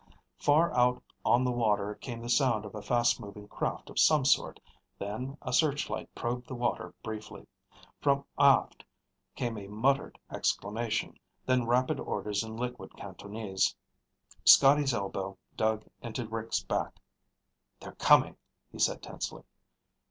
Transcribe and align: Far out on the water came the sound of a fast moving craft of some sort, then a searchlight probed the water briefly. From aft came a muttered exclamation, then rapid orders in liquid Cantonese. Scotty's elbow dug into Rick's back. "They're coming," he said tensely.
Far 0.39 0.73
out 0.73 1.03
on 1.23 1.43
the 1.43 1.51
water 1.51 1.93
came 1.93 2.21
the 2.23 2.27
sound 2.27 2.65
of 2.65 2.73
a 2.73 2.81
fast 2.81 3.19
moving 3.19 3.47
craft 3.47 3.87
of 3.87 3.99
some 3.99 4.25
sort, 4.25 4.59
then 4.97 5.37
a 5.43 5.53
searchlight 5.53 6.09
probed 6.15 6.47
the 6.47 6.55
water 6.55 6.95
briefly. 7.03 7.45
From 8.01 8.25
aft 8.35 8.83
came 9.35 9.59
a 9.59 9.67
muttered 9.67 10.17
exclamation, 10.31 11.19
then 11.45 11.67
rapid 11.67 11.99
orders 11.99 12.41
in 12.43 12.57
liquid 12.57 12.97
Cantonese. 12.97 13.75
Scotty's 14.43 14.95
elbow 14.95 15.37
dug 15.55 15.85
into 16.01 16.27
Rick's 16.27 16.63
back. 16.63 16.95
"They're 17.79 17.91
coming," 17.91 18.37
he 18.71 18.79
said 18.79 19.03
tensely. 19.03 19.43